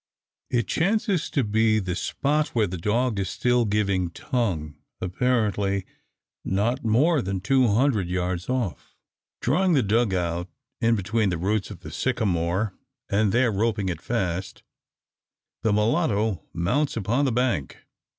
It 0.49 0.65
chances 0.67 1.29
to 1.29 1.43
be 1.43 1.73
near 1.73 1.81
the 1.81 1.95
spot 1.95 2.47
where 2.55 2.65
the 2.65 2.79
dog 2.79 3.19
is 3.19 3.29
still 3.29 3.65
giving 3.65 4.09
tongue 4.09 4.75
apparently 4.99 5.85
not 6.43 6.83
more 6.83 7.21
than 7.21 7.39
two 7.39 7.67
hundred 7.67 8.07
yards 8.09 8.49
off. 8.49 8.95
Drawing 9.41 9.73
the 9.73 9.83
dug 9.83 10.11
out 10.15 10.49
in 10.79 10.95
between 10.95 11.29
the 11.29 11.37
roots 11.37 11.69
of 11.69 11.81
the 11.81 11.91
sycamore, 11.91 12.73
and 13.09 13.31
there 13.31 13.51
roping 13.51 13.89
it 13.89 14.01
fast, 14.01 14.63
the 15.61 15.71
mulatto 15.71 16.41
mounts 16.51 16.97
upon 16.97 17.25
the 17.25 17.31
bank. 17.31 17.77